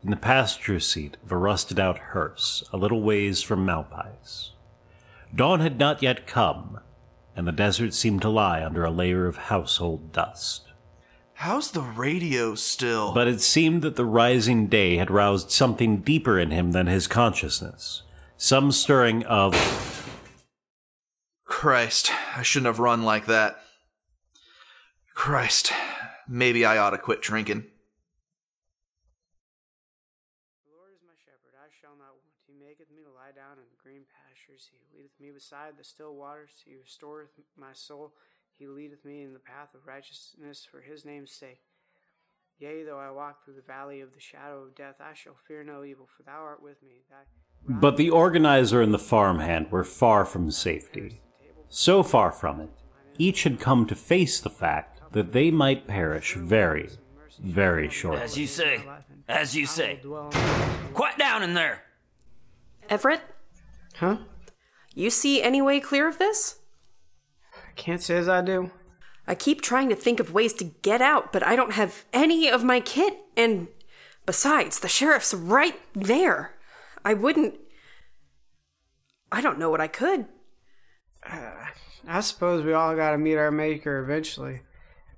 in 0.02 0.10
the 0.10 0.16
passenger 0.16 0.80
seat 0.80 1.16
of 1.24 1.32
a 1.32 1.36
rusted 1.36 1.78
out 1.78 1.98
hearse 1.98 2.62
a 2.72 2.76
little 2.76 3.02
ways 3.02 3.42
from 3.42 3.64
Malpais. 3.64 4.50
Dawn 5.34 5.60
had 5.60 5.78
not 5.78 6.02
yet 6.02 6.26
come, 6.26 6.80
and 7.36 7.46
the 7.46 7.52
desert 7.52 7.94
seemed 7.94 8.22
to 8.22 8.28
lie 8.28 8.64
under 8.64 8.84
a 8.84 8.90
layer 8.90 9.26
of 9.26 9.36
household 9.36 10.12
dust. 10.12 10.68
How's 11.34 11.70
the 11.72 11.80
radio 11.80 12.54
still? 12.54 13.12
But 13.12 13.26
it 13.28 13.40
seemed 13.40 13.82
that 13.82 13.96
the 13.96 14.04
rising 14.04 14.68
day 14.68 14.96
had 14.96 15.10
roused 15.10 15.50
something 15.50 15.98
deeper 15.98 16.38
in 16.38 16.50
him 16.50 16.72
than 16.72 16.86
his 16.86 17.06
consciousness, 17.06 18.02
some 18.36 18.70
stirring 18.70 19.24
of 19.24 19.54
Christ, 21.44 22.10
I 22.36 22.42
shouldn't 22.42 22.66
have 22.66 22.78
run 22.78 23.02
like 23.02 23.26
that. 23.26 23.60
Christ, 25.14 25.72
maybe 26.26 26.64
I 26.64 26.78
ought 26.78 26.90
to 26.90 26.98
quit 26.98 27.22
drinking. 27.22 27.66
The 30.64 30.74
Lord 30.74 30.90
is 30.94 31.02
my 31.06 31.14
shepherd, 31.22 31.54
I 31.54 31.68
shall 31.80 31.94
not 31.98 32.18
want. 32.18 32.34
He 32.46 32.54
maketh 32.54 32.90
me 32.90 33.02
to 33.04 33.10
lie 33.12 33.30
down 33.30 33.58
in 33.58 33.66
green 33.82 34.02
pastures. 34.10 34.70
He 34.70 34.78
leadeth 34.96 35.14
me 35.20 35.30
beside 35.72 35.80
the 35.80 35.84
still 35.84 36.14
waters. 36.14 36.50
He 36.64 36.76
restoreth 36.76 37.30
my 37.56 37.72
soul. 37.72 38.12
He 38.58 38.66
leadeth 38.66 39.04
me 39.04 39.22
in 39.22 39.32
the 39.32 39.38
path 39.38 39.74
of 39.74 39.86
righteousness 39.86 40.66
for 40.70 40.80
his 40.80 41.04
name's 41.04 41.32
sake. 41.32 41.60
Yea, 42.58 42.84
though 42.84 42.98
I 42.98 43.10
walk 43.10 43.44
through 43.44 43.54
the 43.54 43.62
valley 43.62 44.00
of 44.00 44.14
the 44.14 44.20
shadow 44.20 44.62
of 44.62 44.74
death, 44.74 44.96
I 45.00 45.14
shall 45.14 45.34
fear 45.48 45.64
no 45.64 45.84
evil, 45.84 46.08
for 46.16 46.22
thou 46.22 46.40
art 46.42 46.62
with 46.62 46.82
me. 46.82 47.02
Thy 47.10 47.16
But 47.66 47.96
the 47.96 48.10
organizer 48.10 48.80
and 48.80 48.94
the 48.94 48.98
farmhand 48.98 49.72
were 49.72 49.84
far 49.84 50.24
from 50.24 50.50
safety. 50.50 51.20
So 51.68 52.02
far 52.02 52.30
from 52.30 52.60
it, 52.60 52.70
each 53.18 53.42
had 53.44 53.58
come 53.58 53.86
to 53.86 53.94
face 53.94 54.38
the 54.38 54.50
fact 54.50 55.00
that 55.12 55.32
they 55.32 55.50
might 55.50 55.88
perish 55.88 56.34
very, 56.34 56.90
very 57.42 57.88
shortly. 57.88 58.22
As 58.22 58.38
you 58.38 58.46
say. 58.46 58.84
As 59.28 59.56
you 59.56 59.66
say. 59.66 59.98
dwell 60.02 60.26
in 60.26 60.30
the 60.30 60.38
house 60.38 60.84
of 60.84 60.94
Quiet 60.94 61.18
down 61.18 61.42
in 61.42 61.54
there. 61.54 61.82
Everett, 62.88 63.22
Huh? 63.96 64.18
You 64.94 65.10
see 65.10 65.42
any 65.42 65.62
way 65.62 65.80
clear 65.80 66.08
of 66.08 66.18
this? 66.18 66.58
I 67.54 67.72
can't 67.74 68.02
say 68.02 68.16
as 68.16 68.28
I 68.28 68.42
do. 68.42 68.70
I 69.26 69.34
keep 69.34 69.60
trying 69.60 69.88
to 69.88 69.94
think 69.94 70.20
of 70.20 70.32
ways 70.32 70.52
to 70.54 70.64
get 70.64 71.00
out, 71.00 71.32
but 71.32 71.46
I 71.46 71.54
don't 71.56 71.72
have 71.74 72.04
any 72.12 72.50
of 72.50 72.64
my 72.64 72.80
kit, 72.80 73.16
and 73.36 73.68
besides, 74.26 74.80
the 74.80 74.88
sheriff's 74.88 75.32
right 75.32 75.78
there. 75.94 76.54
I 77.04 77.14
wouldn't. 77.14 77.54
I 79.30 79.40
don't 79.40 79.58
know 79.58 79.70
what 79.70 79.80
I 79.80 79.88
could. 79.88 80.26
Uh, 81.24 81.52
I 82.06 82.20
suppose 82.20 82.64
we 82.64 82.72
all 82.72 82.96
gotta 82.96 83.16
meet 83.18 83.36
our 83.36 83.50
maker 83.50 84.02
eventually. 84.02 84.60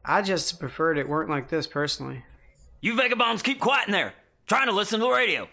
I 0.05 0.21
just 0.21 0.61
preferred 0.61 0.99
it 0.99 1.09
weren't 1.09 1.31
like 1.31 1.49
this 1.49 1.67
personally. 1.67 2.25
You 2.81 2.95
vagabonds 2.95 3.43
keep 3.43 3.59
quiet 3.59 3.89
in 3.89 3.93
there. 3.93 4.13
Trying 4.47 4.67
to 4.67 4.73
listen 4.73 5.01
to 5.01 5.07
the 5.07 5.11
radio. 5.11 5.49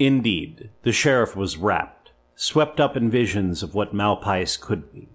Indeed, 0.00 0.70
the 0.82 0.90
sheriff 0.90 1.36
was 1.36 1.56
rapt, 1.56 1.99
swept 2.42 2.80
up 2.80 2.96
in 2.96 3.10
visions 3.10 3.62
of 3.62 3.74
what 3.74 3.92
Malpais 3.92 4.58
could 4.58 4.90
be. 4.94 5.10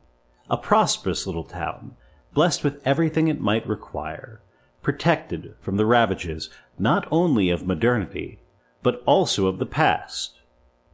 A 0.48 0.56
prosperous 0.56 1.26
little 1.26 1.44
town, 1.44 1.96
blessed 2.36 2.64
with 2.64 2.80
everything 2.86 3.28
it 3.28 3.42
might 3.42 3.68
require, 3.68 4.44
protected 4.84 5.56
from 5.60 5.76
the 5.76 5.88
ravages 5.88 6.52
not 6.78 7.08
only 7.10 7.50
of 7.50 7.66
modernity, 7.66 8.38
but 8.84 9.02
also 9.08 9.48
of 9.48 9.58
the 9.58 9.66
past. 9.66 10.40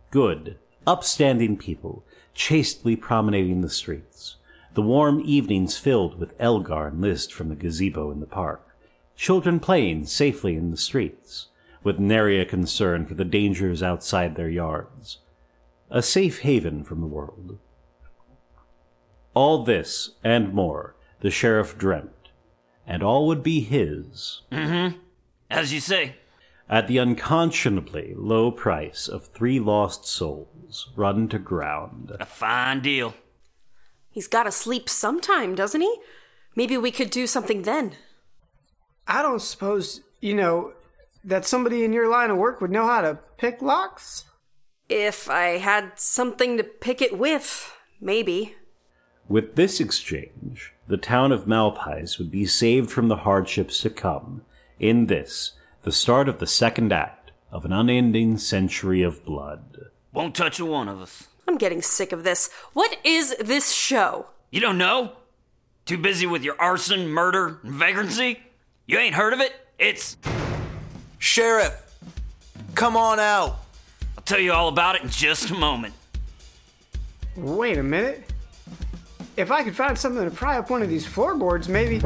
Good, 0.09 0.57
upstanding 0.87 1.57
people, 1.57 2.05
chastely 2.33 2.95
promenading 2.95 3.59
the 3.59 3.69
streets, 3.69 4.37
the 4.73 4.81
warm 4.81 5.21
evenings 5.25 5.77
filled 5.77 6.17
with 6.17 6.33
Elgar 6.39 6.87
and 6.87 7.01
Liszt 7.01 7.33
from 7.33 7.49
the 7.49 7.57
gazebo 7.57 8.09
in 8.09 8.21
the 8.21 8.25
park, 8.25 8.77
children 9.17 9.59
playing 9.59 10.05
safely 10.05 10.55
in 10.55 10.71
the 10.71 10.77
streets, 10.77 11.47
with 11.83 11.99
nary 11.99 12.39
a 12.39 12.45
concern 12.45 13.05
for 13.05 13.15
the 13.15 13.25
dangers 13.25 13.83
outside 13.83 14.37
their 14.37 14.49
yards. 14.49 15.17
A 15.91 16.01
safe 16.01 16.39
haven 16.39 16.85
from 16.85 17.01
the 17.01 17.07
world. 17.07 17.59
All 19.33 19.63
this 19.63 20.11
and 20.23 20.53
more 20.53 20.95
the 21.19 21.29
sheriff 21.29 21.77
dreamt, 21.77 22.29
and 22.87 23.03
all 23.03 23.27
would 23.27 23.43
be 23.43 23.59
his 23.59 24.41
Mm 24.51 24.91
hmm. 24.93 24.97
As 25.49 25.73
you 25.73 25.81
say. 25.81 26.15
at 26.69 26.87
the 26.87 26.97
unconscionably 26.97 28.13
low 28.15 28.51
price 28.51 29.09
of 29.09 29.27
three 29.27 29.59
lost 29.59 30.05
souls 30.05 30.89
run 30.95 31.27
to 31.27 31.37
ground. 31.37 32.13
A 32.19 32.25
fine 32.25 32.79
deal. 32.81 33.13
He's 34.09 34.27
gotta 34.27 34.51
sleep 34.51 34.87
sometime, 34.89 35.55
doesn't 35.55 35.81
he? 35.81 35.93
Maybe 36.55 36.77
we 36.77 36.91
could 36.91 37.09
do 37.09 37.27
something 37.27 37.63
then. 37.63 37.93
I 39.07 39.21
don't 39.21 39.41
suppose, 39.41 40.01
you 40.21 40.33
know, 40.33 40.71
that 41.25 41.45
somebody 41.45 41.83
in 41.83 41.91
your 41.91 42.07
line 42.07 42.29
of 42.29 42.37
work 42.37 42.61
would 42.61 42.71
know 42.71 42.87
how 42.87 43.01
to 43.01 43.19
pick 43.37 43.61
locks? 43.61 44.23
If 44.91 45.29
I 45.29 45.57
had 45.57 45.93
something 45.95 46.57
to 46.57 46.63
pick 46.63 47.01
it 47.01 47.17
with, 47.17 47.71
Maybe. 48.01 48.55
With 49.29 49.55
this 49.55 49.79
exchange, 49.79 50.73
the 50.87 50.97
town 50.97 51.31
of 51.31 51.45
Malpais 51.45 52.17
would 52.17 52.31
be 52.31 52.47
saved 52.47 52.89
from 52.89 53.07
the 53.07 53.17
hardships 53.17 53.79
to 53.81 53.91
come. 53.91 54.41
In 54.79 55.05
this, 55.05 55.51
the 55.83 55.91
start 55.91 56.27
of 56.27 56.39
the 56.39 56.47
second 56.47 56.91
act 56.91 57.31
of 57.51 57.63
an 57.63 57.71
unending 57.71 58.39
century 58.39 59.03
of 59.03 59.23
blood. 59.23 59.91
Won't 60.11 60.35
touch 60.35 60.59
a 60.59 60.65
one 60.65 60.89
of 60.89 60.99
us. 60.99 61.27
I'm 61.47 61.57
getting 61.57 61.83
sick 61.83 62.11
of 62.11 62.23
this. 62.23 62.49
What 62.73 62.97
is 63.03 63.35
this 63.39 63.71
show? 63.71 64.25
You 64.49 64.59
don't 64.59 64.79
know? 64.79 65.13
Too 65.85 65.97
busy 65.97 66.25
with 66.25 66.43
your 66.43 66.59
arson, 66.59 67.07
murder, 67.07 67.59
and 67.61 67.73
vagrancy? 67.73 68.39
You 68.87 68.97
ain't 68.97 69.15
heard 69.15 69.33
of 69.33 69.39
it? 69.39 69.53
It's. 69.77 70.17
Sheriff, 71.19 71.95
come 72.73 72.97
on 72.97 73.19
out. 73.19 73.59
I'll 74.31 74.37
tell 74.37 74.45
you 74.45 74.53
all 74.53 74.69
about 74.69 74.95
it 74.95 75.01
in 75.01 75.09
just 75.09 75.49
a 75.49 75.53
moment. 75.53 75.93
Wait 77.35 77.77
a 77.77 77.83
minute. 77.83 78.23
If 79.35 79.51
I 79.51 79.61
could 79.61 79.75
find 79.75 79.97
something 79.97 80.23
to 80.23 80.31
pry 80.31 80.57
up 80.57 80.69
one 80.69 80.81
of 80.81 80.87
these 80.87 81.05
floorboards, 81.05 81.67
maybe. 81.67 81.99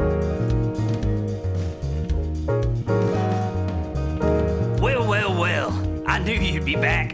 Well, 4.82 5.06
well, 5.06 5.38
well. 5.38 6.02
I 6.04 6.18
knew 6.18 6.32
you'd 6.32 6.64
be 6.64 6.74
back. 6.74 7.12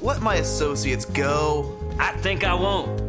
Let 0.00 0.22
my 0.22 0.36
associates 0.36 1.04
go. 1.04 1.78
I 1.98 2.12
think 2.12 2.44
I 2.44 2.54
won't. 2.54 3.02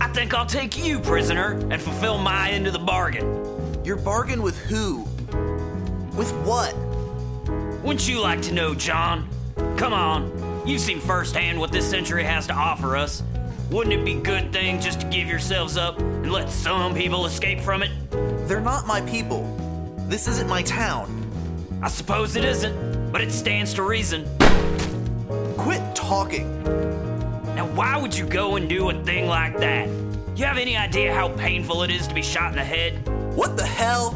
I 0.00 0.08
think 0.08 0.32
I'll 0.32 0.46
take 0.46 0.82
you 0.82 1.00
prisoner 1.00 1.58
and 1.70 1.82
fulfill 1.82 2.16
my 2.16 2.48
end 2.48 2.66
of 2.66 2.72
the 2.72 2.78
bargain. 2.78 3.84
Your 3.84 3.96
bargain 3.96 4.40
with 4.40 4.56
who? 4.56 5.02
With 6.16 6.32
what? 6.46 6.74
Wouldn't 7.84 8.08
you 8.08 8.22
like 8.22 8.40
to 8.40 8.54
know, 8.54 8.74
John? 8.74 9.28
Come 9.76 9.92
on. 9.92 10.45
You've 10.66 10.80
seen 10.80 10.98
firsthand 10.98 11.60
what 11.60 11.70
this 11.70 11.88
century 11.88 12.24
has 12.24 12.48
to 12.48 12.52
offer 12.52 12.96
us. 12.96 13.22
Wouldn't 13.70 13.94
it 13.94 14.04
be 14.04 14.18
a 14.18 14.20
good 14.20 14.52
thing 14.52 14.80
just 14.80 15.00
to 15.00 15.06
give 15.06 15.28
yourselves 15.28 15.76
up 15.76 16.00
and 16.00 16.32
let 16.32 16.50
some 16.50 16.92
people 16.92 17.24
escape 17.24 17.60
from 17.60 17.84
it? 17.84 17.90
They're 18.48 18.60
not 18.60 18.84
my 18.84 19.00
people. 19.02 19.44
This 20.08 20.26
isn't 20.26 20.48
my 20.48 20.62
town. 20.62 21.22
I 21.82 21.88
suppose 21.88 22.34
it 22.34 22.44
isn't, 22.44 23.12
but 23.12 23.20
it 23.20 23.30
stands 23.30 23.74
to 23.74 23.84
reason. 23.84 24.26
Quit 25.56 25.94
talking. 25.94 26.64
Now, 27.54 27.66
why 27.66 27.96
would 27.96 28.16
you 28.16 28.26
go 28.26 28.56
and 28.56 28.68
do 28.68 28.90
a 28.90 29.04
thing 29.04 29.28
like 29.28 29.56
that? 29.58 29.88
You 30.34 30.46
have 30.46 30.58
any 30.58 30.76
idea 30.76 31.14
how 31.14 31.28
painful 31.28 31.84
it 31.84 31.92
is 31.92 32.08
to 32.08 32.14
be 32.14 32.22
shot 32.22 32.50
in 32.50 32.56
the 32.56 32.64
head? 32.64 33.06
What 33.36 33.56
the 33.56 33.64
hell? 33.64 34.12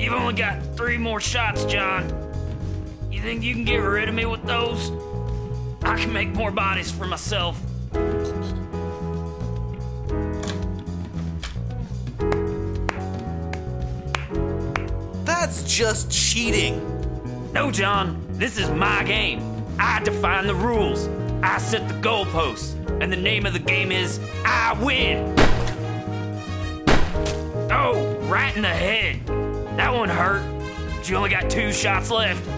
You've 0.00 0.14
only 0.14 0.32
got 0.32 0.62
three 0.76 0.96
more 0.96 1.20
shots, 1.20 1.66
John. 1.66 2.27
You 3.18 3.24
think 3.24 3.42
you 3.42 3.52
can 3.52 3.64
get 3.64 3.78
rid 3.78 4.08
of 4.08 4.14
me 4.14 4.26
with 4.26 4.44
those? 4.44 4.92
I 5.82 5.96
can 5.96 6.12
make 6.12 6.28
more 6.28 6.52
bodies 6.52 6.92
for 6.92 7.04
myself. 7.04 7.60
That's 15.24 15.64
just 15.64 16.12
cheating. 16.12 16.80
No, 17.52 17.72
John, 17.72 18.24
this 18.34 18.56
is 18.56 18.70
my 18.70 19.02
game. 19.02 19.42
I 19.80 20.00
define 20.04 20.46
the 20.46 20.54
rules. 20.54 21.08
I 21.42 21.58
set 21.58 21.88
the 21.88 21.94
goalposts. 21.94 22.76
And 23.02 23.12
the 23.12 23.16
name 23.16 23.46
of 23.46 23.52
the 23.52 23.58
game 23.58 23.90
is 23.90 24.20
I 24.44 24.78
win. 24.80 25.34
Oh, 27.68 28.16
right 28.28 28.54
in 28.54 28.62
the 28.62 28.68
head. 28.68 29.26
That 29.76 29.92
one 29.92 30.08
hurt. 30.08 30.44
But 30.94 31.10
you 31.10 31.16
only 31.16 31.30
got 31.30 31.50
two 31.50 31.72
shots 31.72 32.12
left. 32.12 32.57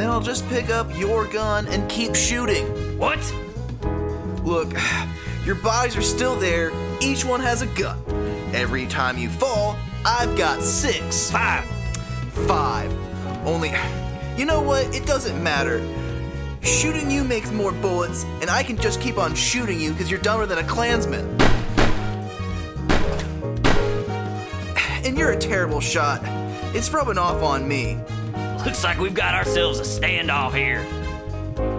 Then 0.00 0.08
I'll 0.08 0.22
just 0.22 0.48
pick 0.48 0.70
up 0.70 0.88
your 0.98 1.26
gun 1.26 1.66
and 1.66 1.86
keep 1.90 2.14
shooting. 2.14 2.64
What? 2.96 3.18
Look, 4.42 4.72
your 5.44 5.56
bodies 5.56 5.94
are 5.94 6.00
still 6.00 6.36
there. 6.36 6.72
Each 7.02 7.22
one 7.22 7.40
has 7.40 7.60
a 7.60 7.66
gun. 7.66 8.02
Every 8.54 8.86
time 8.86 9.18
you 9.18 9.28
fall, 9.28 9.76
I've 10.06 10.38
got 10.38 10.62
six. 10.62 11.30
Five. 11.30 11.66
Five. 12.48 12.90
Only, 13.46 13.74
you 14.38 14.46
know 14.46 14.62
what? 14.62 14.86
It 14.96 15.04
doesn't 15.04 15.42
matter. 15.42 15.86
Shooting 16.62 17.10
you 17.10 17.22
makes 17.22 17.50
more 17.50 17.72
bullets, 17.72 18.24
and 18.40 18.48
I 18.48 18.62
can 18.62 18.78
just 18.78 19.02
keep 19.02 19.18
on 19.18 19.34
shooting 19.34 19.78
you 19.78 19.92
because 19.92 20.10
you're 20.10 20.20
dumber 20.20 20.46
than 20.46 20.56
a 20.56 20.64
Klansman. 20.64 21.36
And 25.04 25.18
you're 25.18 25.32
a 25.32 25.38
terrible 25.38 25.80
shot. 25.80 26.22
It's 26.74 26.90
rubbing 26.90 27.18
off 27.18 27.42
on 27.42 27.68
me. 27.68 27.98
Looks 28.64 28.84
like 28.84 28.98
we've 28.98 29.14
got 29.14 29.34
ourselves 29.34 29.78
a 29.78 29.82
standoff 29.82 30.54
here. 30.54 30.86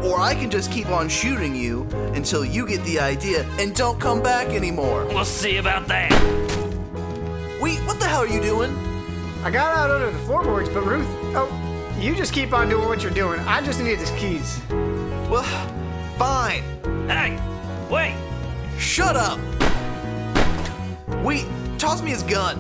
Or 0.04 0.20
I 0.20 0.34
can 0.34 0.50
just 0.50 0.72
keep 0.72 0.90
on 0.90 1.10
shooting 1.10 1.56
you 1.56 1.84
until 2.16 2.44
you 2.44 2.68
get 2.68 2.84
the 2.84 3.00
idea 3.00 3.44
and 3.60 3.76
don't 3.76 4.00
come 4.00 4.24
back 4.24 4.48
anymore. 4.48 5.06
We'll 5.06 5.24
see 5.24 5.58
about 5.58 5.88
that. 5.90 6.12
Wait, 7.62 7.78
what 7.82 8.00
the 8.00 8.06
hell 8.06 8.22
are 8.22 8.28
you 8.28 8.42
doing? 8.42 8.72
I 9.44 9.52
got 9.52 9.76
out 9.76 9.92
under 9.92 10.12
the 10.12 10.20
floorboards, 10.26 10.70
but 10.70 10.84
Ruth. 10.84 11.08
Oh, 11.36 11.50
you 12.00 12.16
just 12.16 12.34
keep 12.34 12.52
on 12.52 12.68
doing 12.68 12.88
what 12.88 13.04
you're 13.04 13.12
doing. 13.12 13.40
I 13.42 13.62
just 13.62 13.80
need 13.80 14.00
his 14.00 14.12
keys. 14.12 14.60
Well, 15.30 15.44
fine. 16.18 16.64
Hey, 17.08 17.40
wait. 17.92 18.16
Shut 18.80 19.16
up. 19.16 19.40
Wait, 21.24 21.46
toss 21.78 22.02
me 22.02 22.10
his 22.10 22.24
gun. 22.24 22.58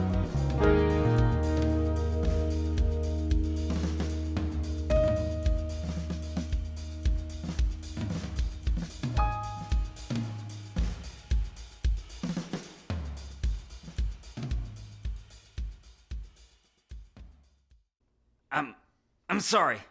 Sorry. 19.52 19.82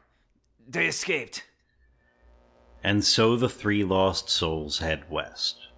They 0.66 0.86
escaped. 0.86 1.44
And 2.82 3.04
so 3.04 3.36
the 3.36 3.50
three 3.50 3.84
lost 3.84 4.30
souls 4.30 4.78
head 4.78 5.10
west, 5.10 5.68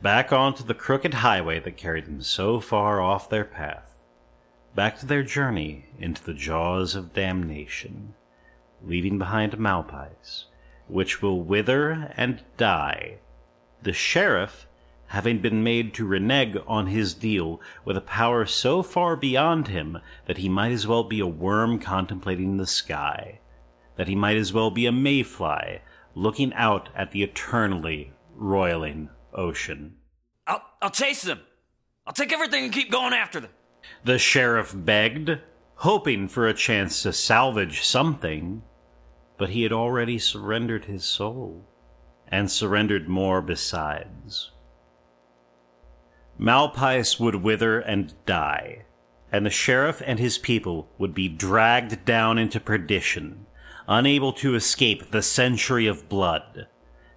back 0.00 0.32
onto 0.32 0.62
the 0.62 0.72
crooked 0.72 1.14
highway 1.14 1.58
that 1.58 1.76
carried 1.76 2.06
them 2.06 2.22
so 2.22 2.60
far 2.60 3.00
off 3.00 3.28
their 3.28 3.44
path, 3.44 3.96
back 4.76 5.00
to 5.00 5.06
their 5.06 5.24
journey 5.24 5.86
into 5.98 6.22
the 6.22 6.32
jaws 6.32 6.94
of 6.94 7.12
damnation, 7.12 8.14
leaving 8.84 9.18
behind 9.18 9.58
Malpais, 9.58 10.44
which 10.86 11.20
will 11.20 11.42
wither 11.42 12.14
and 12.16 12.44
die. 12.56 13.18
The 13.82 13.92
sheriff, 13.92 14.68
having 15.14 15.38
been 15.38 15.62
made 15.62 15.94
to 15.94 16.04
renege 16.04 16.56
on 16.66 16.88
his 16.88 17.14
deal 17.14 17.60
with 17.84 17.96
a 17.96 18.00
power 18.00 18.44
so 18.44 18.82
far 18.82 19.16
beyond 19.16 19.68
him 19.68 19.96
that 20.26 20.38
he 20.38 20.48
might 20.48 20.72
as 20.72 20.86
well 20.88 21.04
be 21.04 21.20
a 21.20 21.26
worm 21.26 21.78
contemplating 21.78 22.56
the 22.56 22.66
sky, 22.66 23.38
that 23.96 24.08
he 24.08 24.16
might 24.16 24.36
as 24.36 24.52
well 24.52 24.70
be 24.72 24.86
a 24.86 24.92
mayfly 24.92 25.80
looking 26.16 26.52
out 26.54 26.88
at 26.96 27.12
the 27.12 27.22
eternally 27.22 28.12
roiling 28.34 29.08
ocean. 29.32 29.94
I'll. 30.46 30.62
I'll 30.82 30.90
chase 30.90 31.22
them. 31.22 31.40
I'll 32.06 32.12
take 32.12 32.32
everything 32.32 32.64
and 32.64 32.72
keep 32.72 32.90
going 32.90 33.14
after 33.14 33.40
them. 33.40 33.50
The 34.04 34.18
sheriff 34.18 34.74
begged, 34.76 35.38
hoping 35.76 36.28
for 36.28 36.46
a 36.46 36.52
chance 36.52 37.02
to 37.02 37.12
salvage 37.12 37.82
something, 37.82 38.62
but 39.38 39.50
he 39.50 39.62
had 39.62 39.72
already 39.72 40.18
surrendered 40.18 40.84
his 40.84 41.04
soul, 41.04 41.66
and 42.28 42.50
surrendered 42.50 43.08
more 43.08 43.40
besides. 43.40 44.50
Malpais 46.44 47.18
would 47.18 47.36
wither 47.36 47.80
and 47.80 48.12
die, 48.26 48.84
and 49.32 49.46
the 49.46 49.50
sheriff 49.50 50.02
and 50.04 50.18
his 50.18 50.36
people 50.36 50.90
would 50.98 51.14
be 51.14 51.26
dragged 51.26 52.04
down 52.04 52.36
into 52.36 52.60
perdition, 52.60 53.46
unable 53.88 54.30
to 54.30 54.54
escape 54.54 55.10
the 55.10 55.22
century 55.22 55.86
of 55.86 56.06
blood. 56.10 56.66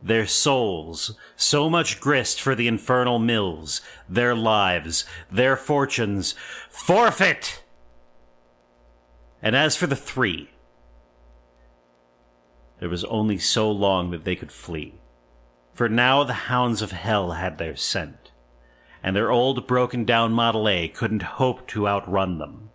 Their 0.01 0.25
souls, 0.27 1.17
so 1.35 1.69
much 1.69 1.99
grist 1.99 2.39
for 2.39 2.55
the 2.55 2.69
infernal 2.69 3.19
mills, 3.19 3.81
their 4.07 4.33
lives, 4.33 5.03
their 5.29 5.57
fortunes, 5.57 6.33
forfeit! 6.69 7.65
And 9.41 9.57
as 9.57 9.75
for 9.75 9.87
the 9.87 9.95
three, 9.97 10.51
there 12.79 12.87
was 12.87 13.03
only 13.05 13.39
so 13.39 13.69
long 13.69 14.11
that 14.11 14.23
they 14.23 14.37
could 14.37 14.53
flee. 14.53 15.01
For 15.73 15.89
now 15.89 16.23
the 16.23 16.47
hounds 16.47 16.81
of 16.81 16.91
hell 16.91 17.31
had 17.31 17.57
their 17.57 17.75
scent, 17.75 18.26
and 19.03 19.15
their 19.15 19.31
old 19.31 19.67
broken 19.67 20.05
down 20.05 20.33
Model 20.33 20.67
A 20.67 20.87
couldn't 20.87 21.23
hope 21.23 21.67
to 21.67 21.87
outrun 21.87 22.37
them. 22.37 22.69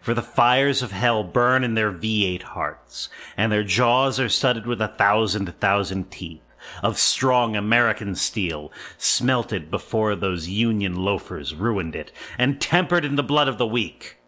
For 0.00 0.14
the 0.14 0.22
fires 0.22 0.82
of 0.82 0.92
hell 0.92 1.22
burn 1.22 1.62
in 1.62 1.74
their 1.74 1.92
V8 1.92 2.42
hearts, 2.42 3.08
and 3.36 3.52
their 3.52 3.62
jaws 3.62 4.18
are 4.18 4.28
studded 4.28 4.66
with 4.66 4.80
a 4.80 4.88
thousand 4.88 5.46
thousand 5.60 6.10
teeth 6.10 6.40
of 6.82 6.98
strong 6.98 7.56
American 7.56 8.14
steel, 8.14 8.72
smelted 8.98 9.70
before 9.70 10.14
those 10.14 10.48
Union 10.48 10.94
loafers 10.94 11.54
ruined 11.54 11.94
it, 11.94 12.12
and 12.38 12.60
tempered 12.60 13.04
in 13.04 13.16
the 13.16 13.22
blood 13.22 13.48
of 13.48 13.58
the 13.58 13.66
weak. 13.66 14.18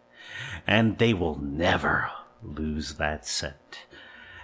And 0.67 0.97
they 0.97 1.13
will 1.13 1.39
never 1.39 2.11
lose 2.41 2.95
that 2.95 3.25
scent. 3.25 3.84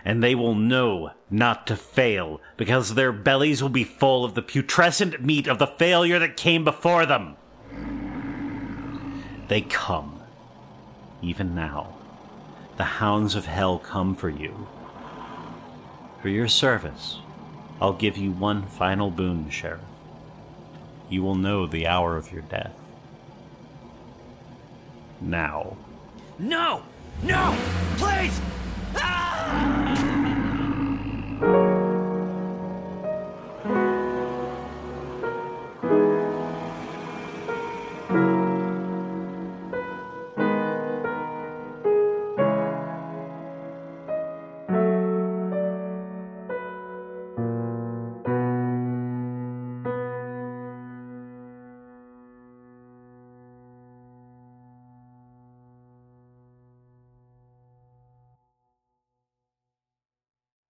And 0.03 0.23
they 0.23 0.35
will 0.35 0.55
know 0.55 1.11
not 1.29 1.67
to 1.67 1.75
fail, 1.75 2.41
because 2.57 2.95
their 2.95 3.11
bellies 3.11 3.61
will 3.61 3.69
be 3.69 3.83
full 3.83 4.25
of 4.25 4.33
the 4.33 4.41
putrescent 4.41 5.23
meat 5.23 5.47
of 5.47 5.59
the 5.59 5.67
failure 5.67 6.19
that 6.19 6.37
came 6.37 6.63
before 6.63 7.05
them. 7.05 7.35
They 9.47 9.61
come, 9.61 10.21
even 11.21 11.53
now. 11.53 11.95
The 12.77 12.83
hounds 12.83 13.35
of 13.35 13.45
hell 13.45 13.79
come 13.79 14.15
for 14.15 14.29
you. 14.29 14.67
For 16.21 16.29
your 16.29 16.47
service, 16.47 17.19
I'll 17.81 17.93
give 17.93 18.17
you 18.17 18.31
one 18.31 18.65
final 18.65 19.11
boon, 19.11 19.49
Sheriff. 19.49 19.81
You 21.09 21.23
will 21.23 21.35
know 21.35 21.67
the 21.67 21.87
hour 21.87 22.15
of 22.15 22.31
your 22.31 22.43
death. 22.43 22.73
Now. 25.19 25.77
No! 26.39 26.83
No! 27.21 27.57
Please! 27.97 28.39